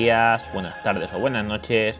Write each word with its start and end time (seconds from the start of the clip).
Buenas 0.00 0.82
tardes 0.82 1.12
o 1.12 1.18
buenas 1.18 1.44
noches, 1.44 1.94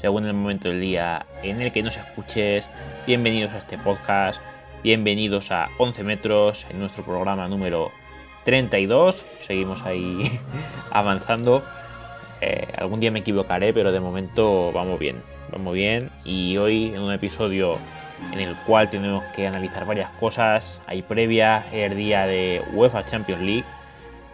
según 0.00 0.24
el 0.24 0.34
momento 0.34 0.68
del 0.68 0.80
día 0.80 1.26
en 1.42 1.60
el 1.60 1.72
que 1.72 1.82
nos 1.82 1.96
escuches. 1.96 2.68
Bienvenidos 3.08 3.52
a 3.52 3.58
este 3.58 3.76
podcast, 3.76 4.40
bienvenidos 4.84 5.50
a 5.50 5.68
11 5.78 6.04
metros 6.04 6.64
en 6.70 6.78
nuestro 6.78 7.04
programa 7.04 7.48
número 7.48 7.90
32. 8.44 9.26
Seguimos 9.40 9.82
ahí 9.82 10.22
avanzando. 10.92 11.64
Eh, 12.40 12.68
algún 12.78 13.00
día 13.00 13.10
me 13.10 13.18
equivocaré, 13.18 13.74
pero 13.74 13.90
de 13.90 13.98
momento 13.98 14.70
vamos 14.70 15.00
bien, 15.00 15.20
vamos 15.50 15.74
bien. 15.74 16.08
Y 16.24 16.56
hoy 16.56 16.94
en 16.94 17.00
un 17.00 17.12
episodio 17.12 17.78
en 18.32 18.38
el 18.38 18.54
cual 18.58 18.90
tenemos 18.90 19.24
que 19.34 19.48
analizar 19.48 19.84
varias 19.86 20.10
cosas. 20.10 20.80
Hay 20.86 21.02
previa, 21.02 21.66
el 21.72 21.96
día 21.96 22.28
de 22.28 22.62
UEFA 22.72 23.04
Champions 23.06 23.42
League 23.42 23.64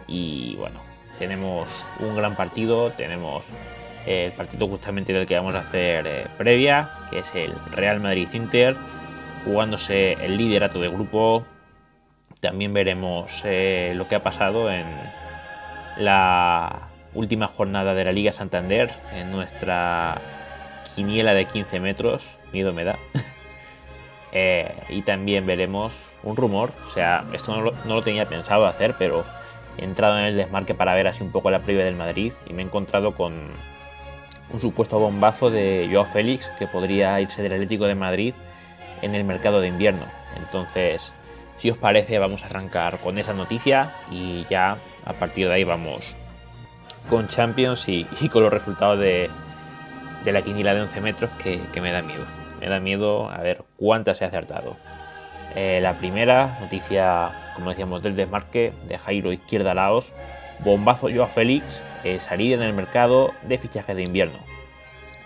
y 0.05 0.55
bueno, 0.57 0.86
tenemos 1.17 1.85
un 1.99 2.15
gran 2.15 2.35
partido, 2.35 2.91
tenemos 2.91 3.45
el 4.05 4.31
partido 4.31 4.67
justamente 4.67 5.11
del 5.13 5.25
que 5.25 5.35
vamos 5.35 5.53
a 5.55 5.59
hacer 5.59 6.07
eh, 6.07 6.27
previa, 6.37 6.91
que 7.09 7.19
es 7.19 7.35
el 7.35 7.53
Real 7.71 7.99
Madrid-Inter, 7.99 8.75
jugándose 9.43 10.13
el 10.13 10.37
liderato 10.37 10.79
de 10.79 10.87
grupo. 10.87 11.43
También 12.39 12.73
veremos 12.73 13.41
eh, 13.43 13.91
lo 13.95 14.07
que 14.07 14.15
ha 14.15 14.23
pasado 14.23 14.71
en 14.71 14.85
la 15.97 16.87
última 17.13 17.47
jornada 17.47 17.93
de 17.93 18.05
la 18.05 18.11
Liga 18.11 18.31
Santander, 18.31 18.91
en 19.13 19.31
nuestra 19.31 20.21
quiniela 20.95 21.33
de 21.33 21.45
15 21.45 21.79
metros, 21.79 22.37
miedo 22.53 22.73
me 22.73 22.83
da. 22.83 22.97
Eh, 24.33 24.75
y 24.89 25.03
también 25.03 25.45
veremos 25.45 26.05
un 26.21 26.35
rumor, 26.35 26.73
o 26.85 26.89
sea, 26.89 27.23
esto 27.31 27.55
no 27.55 27.61
lo, 27.61 27.71
no 27.85 27.95
lo, 27.95 28.03
tenía 28.03 28.27
pensado 28.27 28.67
hacer, 28.67 28.95
pero 28.99 29.25
he 29.77 29.83
entrado 29.83 30.17
en 30.19 30.25
el 30.25 30.37
desmarque 30.37 30.73
para 30.73 30.93
ver 30.93 31.07
así 31.07 31.23
un 31.23 31.31
poco 31.31 31.49
la 31.49 31.59
previa 31.59 31.85
del 31.85 31.95
Madrid 31.95 32.33
y 32.47 32.53
me 32.53 32.61
he 32.61 32.65
encontrado 32.65 33.13
con 33.13 33.51
un 34.49 34.59
supuesto 34.59 34.99
bombazo 34.99 35.49
de 35.49 35.89
Joao 35.91 36.05
Félix 36.05 36.49
que 36.57 36.67
podría 36.67 37.19
irse 37.19 37.41
del 37.41 37.53
Atlético 37.53 37.85
de 37.85 37.95
Madrid 37.95 38.33
en 39.01 39.13
el 39.13 39.23
mercado 39.23 39.61
de 39.61 39.67
invierno. 39.67 40.05
Entonces, 40.35 41.13
si 41.57 41.69
os 41.69 41.77
parece, 41.77 42.19
vamos 42.19 42.43
a 42.43 42.47
arrancar 42.47 42.99
con 42.99 43.17
esa 43.17 43.33
noticia 43.33 43.91
y 44.11 44.45
ya 44.49 44.77
a 45.05 45.13
partir 45.13 45.47
de 45.47 45.55
ahí 45.55 45.63
vamos 45.63 46.15
con 47.09 47.27
Champions 47.27 47.87
y, 47.87 48.05
con 48.31 48.43
los 48.43 48.51
resultados 48.51 48.99
de, 48.99 49.29
la 50.25 50.41
quiniela 50.41 50.73
de 50.73 50.81
11 50.81 51.01
metros 51.01 51.31
que, 51.41 51.61
que 51.71 51.81
me 51.81 51.91
da 51.91 52.01
miedo 52.01 52.25
me 52.59 52.67
da 52.67 52.79
miedo 52.79 53.29
a 53.29 53.37
ver 53.37 53.63
cuántas 53.77 54.21
he 54.21 54.25
acertado. 54.25 54.75
Eh, 55.55 55.79
la 55.81 55.97
primera 55.97 56.57
noticia, 56.61 57.31
como 57.57 57.71
decíamos, 57.71 58.03
del 58.03 58.15
desmarque 58.15 58.71
de 58.87 58.99
Jairo 58.99 59.33
Izquierda 59.33 59.73
Laos, 59.73 60.13
bombazo 60.59 61.09
yo 61.09 61.23
a 61.23 61.27
Félix, 61.27 61.83
eh, 62.03 62.19
salida 62.19 62.53
en 62.53 62.61
el 62.61 62.73
mercado 62.73 63.33
de 63.41 63.57
fichaje 63.57 63.95
de 63.95 64.03
invierno. 64.03 64.37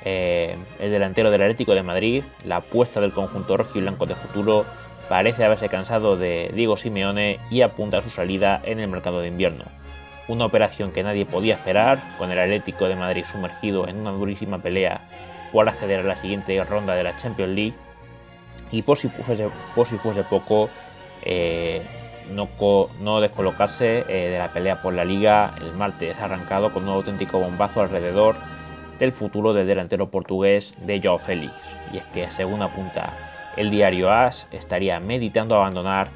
Eh, 0.05 0.55
el 0.79 0.91
delantero 0.91 1.29
del 1.29 1.41
Atlético 1.41 1.75
de 1.75 1.83
Madrid, 1.83 2.23
la 2.45 2.57
apuesta 2.57 3.01
del 3.01 3.11
conjunto 3.11 3.57
rojo 3.57 3.77
y 3.77 3.81
blanco 3.81 4.05
de 4.05 4.15
futuro, 4.15 4.65
parece 5.09 5.43
haberse 5.43 5.67
cansado 5.67 6.15
de 6.15 6.51
Diego 6.55 6.77
Simeone 6.77 7.41
y 7.49 7.63
apunta 7.63 7.97
a 7.97 8.01
su 8.01 8.09
salida 8.09 8.61
en 8.63 8.79
el 8.79 8.87
mercado 8.87 9.19
de 9.19 9.27
invierno. 9.27 9.65
Una 10.29 10.45
operación 10.45 10.93
que 10.93 11.03
nadie 11.03 11.25
podía 11.25 11.55
esperar, 11.55 12.17
con 12.17 12.31
el 12.31 12.39
Atlético 12.39 12.87
de 12.87 12.95
Madrid 12.95 13.25
sumergido 13.25 13.89
en 13.89 13.97
una 13.97 14.11
durísima 14.11 14.59
pelea 14.59 15.01
por 15.51 15.67
acceder 15.67 15.99
a 15.99 16.03
la 16.03 16.15
siguiente 16.15 16.63
ronda 16.63 16.95
de 16.95 17.03
la 17.03 17.17
Champions 17.17 17.53
League. 17.53 17.73
Y 18.71 18.83
por 18.83 18.97
si 18.97 19.09
fuese, 19.09 19.49
por 19.75 19.85
si 19.85 19.97
fuese 19.97 20.23
poco, 20.23 20.69
eh, 21.23 21.81
no, 22.29 22.49
no, 22.99 23.21
descolocarse 23.21 24.05
eh, 24.07 24.29
de 24.31 24.37
la 24.37 24.53
pelea 24.53 24.81
por 24.81 24.93
la 24.93 25.05
liga. 25.05 25.53
El 25.61 25.73
martes 25.73 26.17
arrancado 26.19 26.71
con 26.71 26.83
un 26.83 26.89
auténtico 26.89 27.39
bombazo 27.39 27.81
alrededor 27.81 28.35
del 28.99 29.11
futuro 29.11 29.53
del 29.53 29.67
delantero 29.67 30.11
portugués 30.11 30.77
de 30.85 31.01
Joao 31.01 31.17
Félix. 31.17 31.53
Y 31.91 31.97
es 31.97 32.05
que, 32.07 32.29
según 32.31 32.61
apunta 32.61 33.13
el 33.57 33.69
diario 33.69 34.11
AS, 34.11 34.47
estaría 34.51 34.99
meditando 34.99 35.55
abandonar 35.55 36.09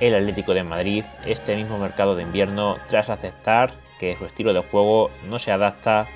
el 0.00 0.14
Atlético 0.14 0.54
de 0.54 0.64
Madrid 0.64 1.04
este 1.26 1.54
mismo 1.54 1.78
mercado 1.78 2.16
de 2.16 2.22
invierno 2.22 2.76
tras 2.88 3.08
aceptar 3.08 3.70
que 4.00 4.16
su 4.16 4.24
estilo 4.24 4.52
de 4.52 4.62
juego 4.62 5.10
no 5.28 5.38
se 5.38 5.52
adapta 5.52 6.06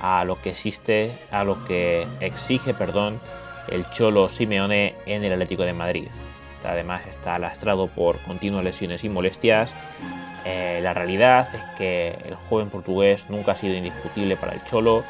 a 0.00 0.24
lo 0.24 0.40
que 0.40 0.50
existe, 0.50 1.12
a 1.30 1.44
lo 1.44 1.64
que 1.64 2.06
exige, 2.20 2.74
perdón, 2.74 3.20
el 3.70 3.88
Cholo 3.90 4.28
Simeone 4.28 4.94
en 5.06 5.24
el 5.24 5.32
Atlético 5.32 5.62
de 5.62 5.72
Madrid. 5.72 6.08
Además 6.64 7.06
está 7.06 7.38
lastrado 7.38 7.86
por 7.88 8.18
continuas 8.18 8.64
lesiones 8.64 9.04
y 9.04 9.08
molestias. 9.08 9.74
Eh, 10.44 10.80
la 10.82 10.94
realidad 10.94 11.48
es 11.54 11.62
que 11.76 12.16
el 12.24 12.34
joven 12.34 12.70
portugués 12.70 13.24
nunca 13.28 13.52
ha 13.52 13.56
sido 13.56 13.74
indiscutible 13.74 14.36
para 14.36 14.52
el 14.52 14.64
Cholo. 14.64 15.04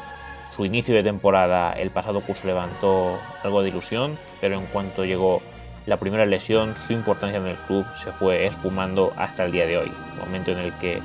Su 0.55 0.65
inicio 0.65 0.95
de 0.95 1.03
temporada 1.03 1.71
el 1.73 1.91
pasado 1.91 2.21
curso 2.21 2.47
levantó 2.47 3.19
algo 3.43 3.61
de 3.61 3.69
ilusión, 3.69 4.17
pero 4.41 4.57
en 4.57 4.65
cuanto 4.67 5.05
llegó 5.05 5.41
la 5.85 5.97
primera 5.97 6.25
lesión, 6.25 6.75
su 6.85 6.93
importancia 6.93 7.39
en 7.39 7.47
el 7.47 7.57
club 7.57 7.85
se 8.03 8.11
fue 8.11 8.45
esfumando 8.45 9.13
hasta 9.15 9.45
el 9.45 9.51
día 9.51 9.65
de 9.65 9.77
hoy, 9.77 9.91
momento 10.19 10.51
en 10.51 10.59
el 10.59 10.73
que 10.73 11.01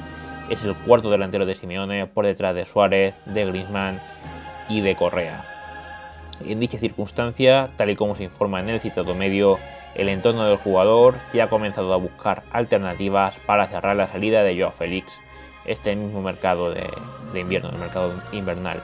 es 0.50 0.62
el 0.64 0.74
cuarto 0.74 1.10
delantero 1.10 1.46
de 1.46 1.54
Simeone 1.54 2.06
por 2.06 2.26
detrás 2.26 2.54
de 2.54 2.66
Suárez, 2.66 3.14
de 3.24 3.46
Griezmann 3.46 4.00
y 4.68 4.80
de 4.80 4.94
Correa. 4.94 5.44
En 6.44 6.60
dicha 6.60 6.78
circunstancia, 6.78 7.70
tal 7.76 7.90
y 7.90 7.96
como 7.96 8.16
se 8.16 8.24
informa 8.24 8.60
en 8.60 8.68
el 8.68 8.80
citado 8.80 9.14
medio, 9.14 9.58
el 9.94 10.08
entorno 10.08 10.44
del 10.44 10.56
jugador 10.56 11.14
ya 11.32 11.44
ha 11.44 11.48
comenzado 11.48 11.92
a 11.92 11.98
buscar 11.98 12.42
alternativas 12.52 13.38
para 13.46 13.66
cerrar 13.68 13.96
la 13.96 14.08
salida 14.08 14.42
de 14.42 14.58
Joao 14.58 14.72
Félix, 14.72 15.18
este 15.64 15.94
mismo 15.94 16.20
mercado 16.20 16.72
de, 16.72 16.88
invierno, 17.38 17.70
el 17.70 17.78
mercado 17.78 18.14
invernal. 18.32 18.82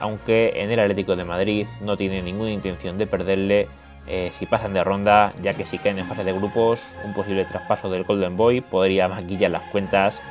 Aunque 0.00 0.52
en 0.56 0.70
el 0.70 0.80
Atlético 0.80 1.16
de 1.16 1.24
Madrid 1.24 1.66
no 1.80 1.96
tiene 1.96 2.22
ninguna 2.22 2.50
intención 2.50 2.98
de 2.98 3.06
perderle 3.06 3.68
eh, 4.06 4.30
si 4.32 4.46
pasan 4.46 4.72
de 4.72 4.82
ronda, 4.82 5.32
ya 5.42 5.54
que 5.54 5.66
si 5.66 5.78
caen 5.78 5.98
en 5.98 6.06
fase 6.06 6.24
de 6.24 6.32
grupos, 6.32 6.94
un 7.04 7.12
posible 7.12 7.44
traspaso 7.44 7.90
del 7.90 8.04
Golden 8.04 8.36
Boy 8.36 8.60
podría 8.60 9.06
maquillar 9.08 9.50
las 9.50 9.64
cuentas 9.70 10.22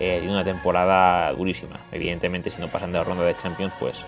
eh, 0.00 0.20
de 0.20 0.28
una 0.28 0.44
temporada 0.44 1.32
durísima. 1.32 1.80
Evidentemente, 1.92 2.50
si 2.50 2.60
no 2.60 2.68
pasan 2.68 2.92
de 2.92 3.02
ronda 3.02 3.24
de 3.24 3.36
Champions, 3.36 3.72
pues 3.78 4.04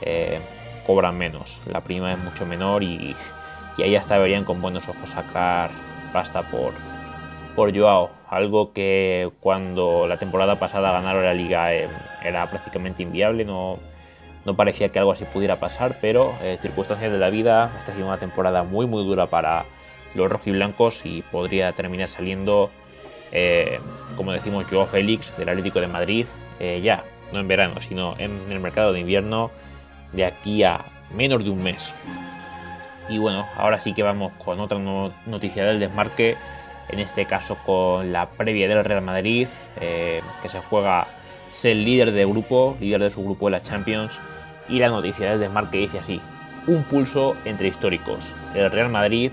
eh, 0.00 0.40
cobran 0.86 1.16
menos. 1.16 1.60
La 1.66 1.82
prima 1.82 2.12
es 2.12 2.18
mucho 2.18 2.46
menor 2.46 2.82
y, 2.82 3.14
y, 3.78 3.82
ahí 3.82 3.96
hasta 3.96 4.18
verían 4.18 4.44
con 4.44 4.60
buenos 4.60 4.88
ojos 4.88 5.08
sacar 5.10 5.70
pasta 6.12 6.42
por, 6.42 6.72
por 7.54 7.76
Joao. 7.76 8.10
Algo 8.28 8.72
que 8.72 9.30
cuando 9.40 10.06
la 10.06 10.18
temporada 10.18 10.58
pasada 10.58 10.92
ganaron 10.92 11.24
la 11.24 11.32
liga 11.32 11.74
eh, 11.74 11.88
era 12.22 12.50
prácticamente 12.50 13.02
inviable. 13.02 13.44
No, 13.44 13.78
no 14.44 14.54
parecía 14.54 14.90
que 14.90 14.98
algo 14.98 15.12
así 15.12 15.24
pudiera 15.24 15.58
pasar, 15.58 15.98
pero 16.00 16.34
eh, 16.42 16.58
circunstancias 16.60 17.10
de 17.10 17.18
la 17.18 17.30
vida. 17.30 17.72
Esta 17.78 17.92
ha 17.92 17.94
sido 17.94 18.06
una 18.06 18.18
temporada 18.18 18.64
muy, 18.64 18.86
muy 18.86 19.04
dura 19.04 19.26
para 19.26 19.64
los 20.14 20.30
rojiblancos 20.30 21.06
y 21.06 21.22
podría 21.22 21.72
terminar 21.72 22.08
saliendo 22.08 22.70
eh, 23.32 23.78
como 24.16 24.32
decimos, 24.32 24.66
Joao 24.70 24.86
Félix 24.86 25.36
del 25.36 25.48
Atlético 25.48 25.80
de 25.80 25.88
Madrid, 25.88 26.26
eh, 26.60 26.80
ya, 26.82 27.04
no 27.32 27.40
en 27.40 27.48
verano, 27.48 27.80
sino 27.80 28.14
en 28.18 28.50
el 28.50 28.60
mercado 28.60 28.92
de 28.92 29.00
invierno 29.00 29.50
de 30.12 30.24
aquí 30.24 30.62
a 30.62 30.84
menos 31.14 31.44
de 31.44 31.50
un 31.50 31.62
mes. 31.62 31.94
Y 33.08 33.18
bueno, 33.18 33.46
ahora 33.56 33.80
sí 33.80 33.94
que 33.94 34.02
vamos 34.02 34.32
con 34.44 34.60
otra 34.60 34.78
noticia 34.78 35.64
del 35.64 35.80
desmarque, 35.80 36.36
en 36.88 36.98
este 37.00 37.26
caso 37.26 37.56
con 37.64 38.12
la 38.12 38.28
previa 38.30 38.68
del 38.68 38.84
Real 38.84 39.02
Madrid, 39.02 39.48
eh, 39.80 40.20
que 40.42 40.48
se 40.48 40.60
juega 40.60 41.06
ser 41.50 41.76
líder 41.76 42.12
de 42.12 42.24
grupo, 42.24 42.76
líder 42.80 43.02
de 43.02 43.10
su 43.10 43.24
grupo 43.24 43.46
de 43.46 43.52
la 43.52 43.62
Champions, 43.62 44.20
y 44.68 44.78
la 44.78 44.88
noticia 44.88 45.30
del 45.30 45.40
desmarque 45.40 45.78
dice 45.78 45.98
así, 45.98 46.20
un 46.66 46.84
pulso 46.84 47.34
entre 47.44 47.68
históricos, 47.68 48.34
el 48.54 48.70
Real 48.70 48.90
Madrid, 48.90 49.32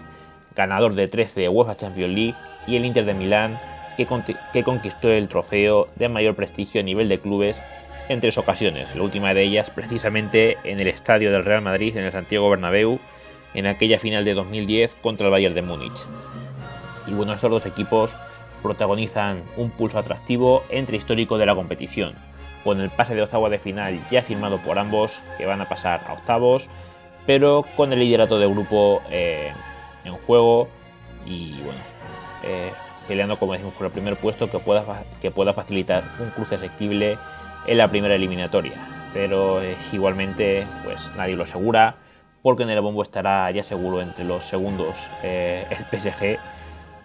ganador 0.56 0.96
de 0.96 1.08
13 1.10 1.50
UEFA 1.50 1.76
Champions 1.76 2.14
League, 2.14 2.36
y 2.68 2.78
el 2.78 2.86
Inter 2.86 3.06
de 3.06 3.14
Milán, 3.14 3.60
que, 3.96 4.64
conquistó 4.64 5.12
el 5.12 5.28
trofeo 5.28 5.88
de 5.96 6.10
mayor 6.10 6.36
prestigio 6.36 6.82
a 6.82 6.84
nivel 6.84 7.10
de 7.10 7.20
clubes 7.20 7.62
en 8.10 8.20
tres 8.20 8.38
ocasiones, 8.38 8.96
la 8.96 9.04
última 9.04 9.34
de 9.34 9.44
ellas 9.44 9.70
precisamente 9.70 10.58
en 10.64 10.80
el 10.80 10.88
estadio 10.88 11.32
del 11.32 11.44
Real 11.44 11.62
Madrid 11.62 11.98
en 11.98 12.06
el 12.06 12.12
Santiago 12.12 12.50
Bernabéu 12.50 13.00
en 13.56 13.66
aquella 13.66 13.98
final 13.98 14.26
de 14.26 14.34
2010 14.34 14.96
contra 14.96 15.28
el 15.28 15.32
Bayern 15.32 15.56
de 15.56 15.62
Múnich. 15.62 16.06
Y 17.08 17.14
bueno, 17.14 17.34
estos 17.34 17.50
dos 17.50 17.66
equipos 17.66 18.16
protagonizan 18.62 19.44
un 19.58 19.72
pulso 19.72 19.98
atractivo 20.00 20.64
entre 20.70 20.98
histórico 20.98 21.38
de 21.38 21.46
la 21.46 21.56
competición, 21.56 22.16
con 22.64 22.82
el 22.82 22.90
pase 22.90 23.16
de 23.16 23.22
octavo 23.22 23.50
de 23.50 23.60
final 23.60 24.06
ya 24.10 24.22
firmado 24.22 24.62
por 24.62 24.80
ambos, 24.80 25.22
que 25.38 25.46
van 25.46 25.62
a 25.62 25.70
pasar 25.70 26.02
a 26.08 26.14
octavos, 26.14 26.70
pero 27.26 27.64
con 27.76 27.94
el 27.94 28.00
liderato 28.00 28.40
de 28.40 28.48
grupo 28.48 29.02
eh, 29.10 29.54
en 30.04 30.14
juego 30.14 30.68
y 31.26 31.54
bueno, 31.62 31.80
eh, 32.44 32.72
peleando, 33.08 33.38
como 33.38 33.54
decimos, 33.54 33.74
por 33.76 33.88
el 33.88 33.92
primer 33.92 34.18
puesto 34.18 34.50
que 34.50 34.60
pueda, 34.60 35.04
que 35.22 35.32
pueda 35.32 35.54
facilitar 35.54 36.04
un 36.20 36.30
cruce 36.32 36.56
asequible 36.56 37.18
en 37.68 37.78
la 37.78 37.90
primera 37.90 38.16
eliminatoria. 38.16 38.74
Pero 39.14 39.62
eh, 39.62 39.78
igualmente, 39.92 40.68
pues 40.84 41.14
nadie 41.16 41.36
lo 41.36 41.44
asegura, 41.44 41.96
porque 42.46 42.62
en 42.62 42.70
el 42.70 42.80
bombo 42.80 43.02
estará 43.02 43.50
ya 43.50 43.64
seguro 43.64 44.04
entre 44.04 44.24
los 44.24 44.46
segundos 44.46 45.10
eh, 45.24 45.66
el 45.72 46.00
PSG, 46.00 46.38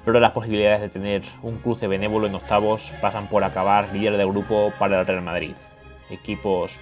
pero 0.05 0.21
las 0.21 0.33
posibilidades 0.33 0.83
de 0.83 0.91
tener 0.91 1.23
un 1.41 1.57
cruce 1.57 1.87
benévolo 1.87 2.27
en 2.27 2.35
octavos 2.35 2.93
pasan 3.01 3.27
por 3.27 3.43
acabar 3.43 3.89
líder 3.91 4.19
de 4.19 4.27
grupo 4.27 4.71
para 4.79 5.01
el 5.01 5.07
Real 5.07 5.23
Madrid. 5.23 5.55
Equipos 6.11 6.79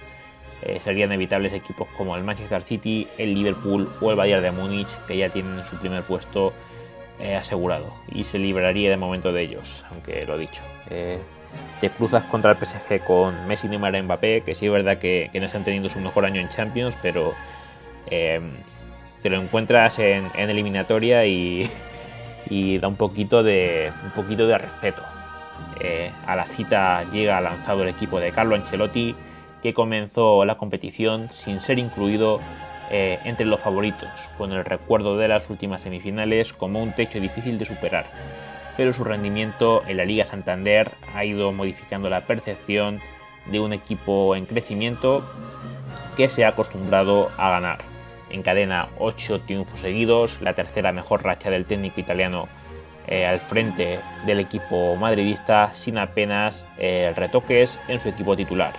eh, 0.61 0.81
serían 0.81 1.13
evitables 1.13 1.53
equipos 1.53 1.87
como 1.95 2.17
el 2.17 2.25
Manchester 2.25 2.61
City, 2.61 3.07
el 3.17 3.33
Liverpool 3.33 3.89
o 4.01 4.11
el 4.11 4.17
Bayern 4.17 4.43
de 4.43 4.51
Múnich, 4.51 4.89
que 5.07 5.15
ya 5.15 5.29
tienen 5.29 5.63
su 5.63 5.77
primer 5.77 6.03
puesto 6.03 6.51
eh, 7.17 7.37
asegurado 7.37 7.93
y 8.11 8.25
se 8.25 8.39
libraría 8.39 8.89
de 8.89 8.97
momento 8.97 9.31
de 9.31 9.41
ellos, 9.41 9.85
aunque 9.89 10.25
lo 10.25 10.37
dicho. 10.37 10.63
Eh, 10.89 11.17
te 11.79 11.89
cruzas 11.91 12.25
contra 12.25 12.51
el 12.51 12.57
PSG 12.57 13.05
con 13.05 13.47
Messi, 13.47 13.69
Neymar 13.69 13.95
y 13.95 14.01
Mbappé, 14.01 14.41
que 14.41 14.53
sí 14.53 14.65
es 14.65 14.71
verdad 14.73 14.97
que, 14.97 15.31
no 15.33 15.45
están 15.45 15.63
teniendo 15.63 15.87
su 15.87 16.01
mejor 16.01 16.25
año 16.25 16.41
en 16.41 16.49
Champions, 16.49 16.97
pero 17.01 17.35
te 18.09 19.29
lo 19.29 19.41
encuentras 19.41 19.99
en, 19.99 20.31
eliminatoria 20.35 21.25
y, 21.25 21.67
da 22.79 22.87
un 22.87 22.95
poquito 22.95 23.43
de, 23.43 23.91
un 24.03 24.11
poquito 24.11 24.47
de 24.47 24.57
respeto. 24.57 25.03
a 26.25 26.35
la 26.35 26.43
cita 26.45 27.03
llega 27.11 27.39
lanzado 27.41 27.83
el 27.83 27.89
equipo 27.89 28.19
de 28.19 28.31
Carlo 28.31 28.55
Ancelotti, 28.55 29.15
que 29.61 29.73
comenzó 29.73 30.45
la 30.45 30.57
competición 30.57 31.29
sin 31.31 31.59
ser 31.59 31.79
incluido 31.79 32.39
eh, 32.91 33.19
entre 33.23 33.45
los 33.45 33.61
favoritos, 33.61 34.31
con 34.35 34.51
el 34.51 34.65
recuerdo 34.65 35.15
de 35.15 35.27
las 35.27 35.47
últimas 35.51 35.83
semifinales 35.83 36.53
como 36.53 36.81
un 36.81 36.93
techo 36.93 37.19
difícil 37.19 37.59
de 37.59 37.65
superar. 37.65 38.05
Pero 38.77 38.93
su 38.93 39.03
rendimiento 39.03 39.83
en 39.87 39.97
la 39.97 40.05
Liga 40.05 40.25
Santander 40.25 40.89
ha 41.13 41.23
ido 41.23 41.51
modificando 41.51 42.09
la 42.09 42.21
percepción 42.21 42.99
de 43.45 43.59
un 43.59 43.73
equipo 43.73 44.35
en 44.35 44.47
crecimiento 44.47 45.23
que 46.17 46.29
se 46.29 46.45
ha 46.45 46.49
acostumbrado 46.49 47.29
a 47.37 47.51
ganar. 47.51 47.98
Encadena 48.29 48.89
8 48.99 49.41
triunfos 49.41 49.79
seguidos, 49.79 50.41
la 50.41 50.53
tercera 50.53 50.91
mejor 50.91 51.23
racha 51.23 51.49
del 51.49 51.65
técnico 51.65 51.99
italiano 51.99 52.47
eh, 53.11 53.25
al 53.25 53.39
frente 53.39 53.97
del 54.27 54.39
equipo 54.39 54.95
madridista 54.95 55.73
sin 55.73 55.97
apenas 55.97 56.63
eh, 56.77 57.11
retoques 57.15 57.79
en 57.87 57.99
su 57.99 58.09
equipo 58.09 58.35
titular 58.35 58.73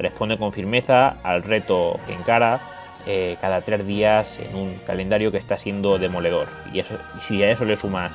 responde 0.00 0.36
con 0.36 0.50
firmeza 0.50 1.16
al 1.22 1.44
reto 1.44 2.00
que 2.04 2.12
encara 2.12 2.60
eh, 3.06 3.36
cada 3.40 3.60
tres 3.60 3.86
días 3.86 4.40
en 4.40 4.56
un 4.56 4.78
calendario 4.78 5.30
que 5.30 5.38
está 5.38 5.56
siendo 5.56 5.96
demoledor. 5.96 6.48
Y, 6.72 6.80
eso, 6.80 6.98
si 7.18 7.40
a 7.44 7.52
eso 7.52 7.64
le 7.64 7.76
sumas 7.76 8.12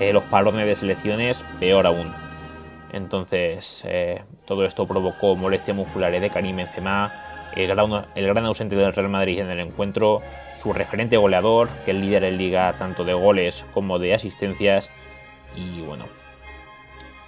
los 0.00 0.24
parones 0.24 0.64
de 0.64 0.76
selecciones, 0.76 1.44
peor 1.58 1.86
aún. 1.86 2.12
Entonces, 2.92 3.84
todo 4.44 4.64
esto 4.64 4.86
provocó 4.86 5.34
molestias 5.34 5.76
musculares 5.76 6.20
de 6.20 6.30
Karim 6.30 6.54
Benzema, 6.54 7.27
el 7.64 8.26
gran, 8.26 8.44
ausente 8.44 8.76
del 8.76 8.92
Real 8.92 9.08
Madrid 9.08 9.40
en 9.40 9.50
el 9.50 9.60
encuentro, 9.60 10.22
su 10.60 10.72
referente 10.72 11.16
goleador, 11.16 11.68
que 11.84 11.90
es 11.90 11.96
líder 11.96 12.24
en 12.24 12.38
liga 12.38 12.74
tanto 12.78 13.04
de 13.04 13.14
goles 13.14 13.64
como 13.74 13.98
de 13.98 14.14
asistencias, 14.14 14.90
y 15.56 15.80
bueno, 15.82 16.04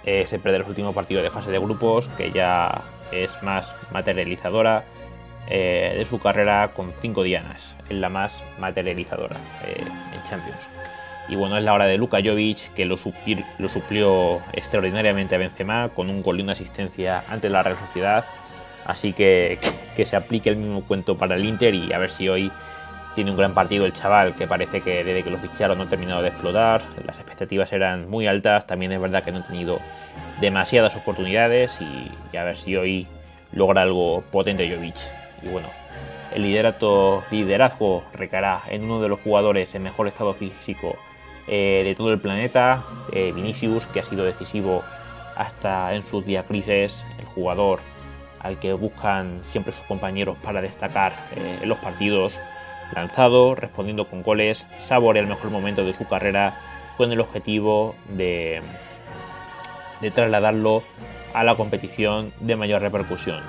se 0.03 0.39
perdió 0.39 0.61
el 0.61 0.67
último 0.67 0.93
partido 0.93 1.21
de 1.21 1.29
fase 1.29 1.51
de 1.51 1.59
grupos, 1.59 2.07
que 2.17 2.31
ya 2.31 2.83
es 3.11 3.41
más 3.43 3.75
materializadora 3.91 4.85
eh, 5.47 5.95
de 5.97 6.05
su 6.05 6.19
carrera 6.19 6.71
con 6.73 6.93
cinco 6.93 7.23
dianas, 7.23 7.75
es 7.89 7.95
la 7.95 8.09
más 8.09 8.43
materializadora 8.59 9.37
eh, 9.65 9.83
en 10.13 10.23
Champions. 10.23 10.63
Y 11.27 11.35
bueno, 11.35 11.57
es 11.57 11.63
la 11.63 11.73
hora 11.73 11.85
de 11.85 11.97
Luka 11.97 12.19
Jovic, 12.23 12.73
que 12.73 12.85
lo, 12.85 12.95
lo, 13.57 13.69
suplió 13.69 14.41
extraordinariamente 14.53 15.35
a 15.35 15.37
Benzema 15.37 15.89
con 15.89 16.09
un 16.09 16.21
gol 16.21 16.39
y 16.39 16.43
una 16.43 16.53
asistencia 16.53 17.23
ante 17.27 17.49
la 17.49 17.63
Real 17.63 17.77
Sociedad. 17.77 18.25
Así 18.85 19.13
que 19.13 19.59
que 19.95 20.05
se 20.05 20.15
aplique 20.15 20.49
el 20.49 20.57
mismo 20.57 20.83
cuento 20.83 21.17
para 21.17 21.35
el 21.35 21.45
Inter 21.45 21.75
y 21.75 21.93
a 21.93 21.97
ver 21.97 22.09
si 22.09 22.29
hoy 22.29 22.51
tiene 23.15 23.31
un 23.31 23.37
gran 23.37 23.53
partido 23.53 23.85
el 23.85 23.93
chaval, 23.93 24.35
que 24.35 24.47
parece 24.47 24.81
que 24.81 25.03
desde 25.03 25.23
que 25.23 25.29
lo 25.29 25.37
ficharon 25.37 25.77
no 25.77 25.83
ha 25.83 25.89
terminado 25.89 26.21
de 26.21 26.29
explotar. 26.29 26.81
Las 27.05 27.17
expectativas 27.17 27.73
eran 27.73 28.09
muy 28.09 28.25
altas, 28.27 28.65
también 28.65 28.91
es 28.93 29.01
verdad 29.01 29.23
que 29.23 29.31
no 29.31 29.39
ha 29.39 29.43
tenido 29.43 29.79
demasiadas 30.39 30.95
oportunidades 30.95 31.79
y, 31.81 32.37
a 32.37 32.43
ver 32.43 32.57
si 32.57 32.75
hoy 32.75 33.07
logra 33.51 33.81
algo 33.81 34.23
potente 34.31 34.73
Jovic. 34.73 34.95
Y 35.43 35.49
bueno, 35.49 35.67
el 36.33 36.43
liderato, 36.43 37.23
liderazgo 37.31 38.03
recará 38.13 38.61
en 38.69 38.85
uno 38.85 39.01
de 39.01 39.09
los 39.09 39.19
jugadores 39.19 39.75
en 39.75 39.83
mejor 39.83 40.07
estado 40.07 40.33
físico 40.33 40.95
eh, 41.47 41.81
de 41.83 41.95
todo 41.95 42.13
el 42.13 42.19
planeta, 42.19 42.83
eh, 43.11 43.33
Vinicius, 43.33 43.87
que 43.87 43.99
ha 43.99 44.03
sido 44.03 44.23
decisivo 44.23 44.83
hasta 45.35 45.93
en 45.93 46.03
sus 46.03 46.23
diacrisis, 46.23 47.05
el 47.19 47.25
jugador 47.25 47.79
al 48.41 48.59
que 48.59 48.73
buscan 48.73 49.43
siempre 49.43 49.73
sus 49.73 49.83
compañeros 49.85 50.37
para 50.41 50.61
destacar 50.61 51.13
eh, 51.35 51.59
en 51.61 51.69
los 51.69 51.77
partidos, 51.77 52.39
lanzado, 52.93 53.55
respondiendo 53.55 54.07
con 54.07 54.23
goles, 54.23 54.67
saborea 54.77 55.21
el 55.21 55.27
mejor 55.27 55.51
momento 55.51 55.85
de 55.85 55.93
su 55.93 56.05
carrera 56.05 56.59
con 56.97 57.11
el 57.11 57.19
objetivo 57.19 57.95
de 58.09 58.61
trasladarlo 60.13 60.83
a 61.33 61.43
la 61.43 61.55
competición 61.55 62.33
de 62.39 62.55
mayor 62.55 62.81
repercusión. 62.81 63.41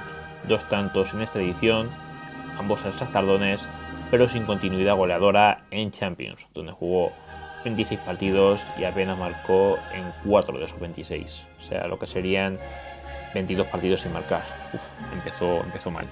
Dos 0.48 0.68
tantos 0.68 1.12
en 1.14 1.22
esta 1.22 1.40
edición, 1.40 1.90
ambos 2.58 2.84
en 2.84 2.92
tardones, 3.12 3.68
pero 4.10 4.28
sin 4.28 4.44
continuidad 4.44 4.96
goleadora 4.96 5.64
en 5.70 5.90
Champions, 5.90 6.46
donde 6.54 6.72
jugó 6.72 7.12
26 7.64 8.00
partidos 8.00 8.62
y 8.78 8.84
apenas 8.84 9.18
marcó 9.18 9.78
en 9.92 10.12
4 10.28 10.58
de 10.58 10.64
esos 10.64 10.80
26. 10.80 11.44
O 11.58 11.62
sea, 11.62 11.86
lo 11.86 11.98
que 11.98 12.06
serían 12.06 12.58
22 13.34 13.66
partidos 13.66 14.00
sin 14.00 14.12
marcar. 14.12 14.42
empezó, 15.12 15.60
empezó 15.60 15.90
mal. 15.90 16.06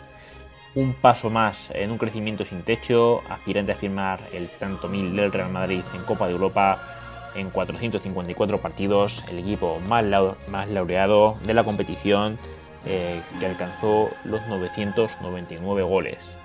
Un 0.75 0.95
paso 0.95 1.31
más 1.31 1.71
en 1.75 1.91
un 1.91 1.99
crecimiento 1.99 2.45
sin 2.45 2.63
techo, 2.63 3.23
aspirante 3.29 3.73
a 3.73 3.75
firmar 3.75 4.21
el 4.33 4.49
tanto 4.51 4.89
mil 4.89 5.17
del 5.17 5.33
Real 5.33 5.51
Madrid 5.51 5.83
en 5.95 6.05
Copa 6.05 6.27
de 6.27 6.33
Europa 6.33 7.01
en 7.35 7.51
454 7.51 8.61
partidos, 8.61 9.25
el 9.29 9.39
equipo 9.39 9.81
más, 9.81 10.05
laureado 10.05 11.37
de 11.45 11.55
la 11.55 11.65
competición, 11.65 12.39
eh, 12.87 13.21
que 13.39 13.47
alcanzó 13.47 14.11
los 14.25 14.47
999 14.47 15.83
goles. 15.83 16.39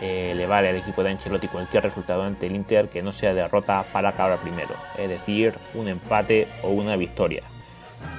Eh, 0.00 0.32
le 0.36 0.46
vale 0.46 0.68
al 0.68 0.76
equipo 0.76 1.02
de 1.02 1.10
Ancelotti 1.10 1.48
cualquier 1.48 1.82
resultado 1.82 2.22
ante 2.22 2.46
el 2.46 2.54
Inter 2.54 2.88
que 2.88 3.02
no 3.02 3.10
sea 3.10 3.34
derrota 3.34 3.84
para 3.92 4.10
acabar 4.10 4.38
primero, 4.38 4.74
es 4.96 5.08
decir, 5.08 5.54
un 5.74 5.88
empate 5.88 6.46
o 6.62 6.70
una 6.70 6.96
victoria. 6.96 7.42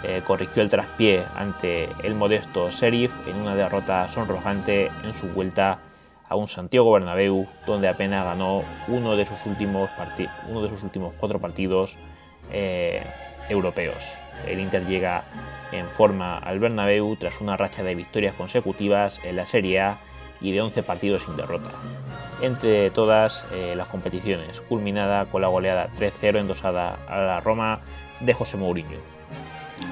Eh, 0.03 0.21
corrigió 0.25 0.63
el 0.63 0.69
traspié 0.69 1.25
ante 1.35 1.89
el 2.03 2.15
modesto 2.15 2.69
Sheriff 2.69 3.13
en 3.27 3.35
una 3.37 3.55
derrota 3.55 4.07
sonrojante 4.07 4.91
en 5.03 5.13
su 5.13 5.27
vuelta 5.27 5.79
a 6.29 6.35
un 6.35 6.47
Santiago 6.47 6.93
Bernabéu, 6.93 7.47
donde 7.65 7.89
apenas 7.89 8.23
ganó 8.23 8.63
uno 8.87 9.15
de 9.15 9.25
sus 9.25 9.45
últimos, 9.45 9.89
uno 10.47 10.61
de 10.61 10.69
sus 10.69 10.83
últimos 10.83 11.13
cuatro 11.17 11.39
partidos 11.39 11.97
eh, 12.51 13.03
europeos. 13.49 14.17
El 14.47 14.59
Inter 14.59 14.85
llega 14.85 15.23
en 15.71 15.87
forma 15.87 16.37
al 16.37 16.59
Bernabéu 16.59 17.15
tras 17.17 17.41
una 17.41 17.57
racha 17.57 17.83
de 17.83 17.95
victorias 17.95 18.35
consecutivas 18.35 19.19
en 19.25 19.35
la 19.35 19.45
Serie 19.45 19.81
A 19.81 19.97
y 20.39 20.51
de 20.51 20.61
11 20.61 20.83
partidos 20.83 21.23
sin 21.23 21.35
derrota. 21.35 21.71
Entre 22.41 22.89
todas 22.91 23.45
eh, 23.51 23.73
las 23.75 23.89
competiciones, 23.89 24.61
culminada 24.61 25.25
con 25.25 25.41
la 25.41 25.49
goleada 25.49 25.89
3-0 25.91 26.39
endosada 26.39 26.97
a 27.09 27.19
la 27.19 27.39
Roma 27.41 27.81
de 28.21 28.33
José 28.33 28.55
Mourinho. 28.55 29.18